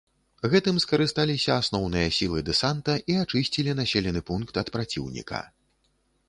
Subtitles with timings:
[0.51, 5.45] Гэтым скарысталіся асноўныя сілы дэсанта і ачысцілі населены пункт ад праціўніка.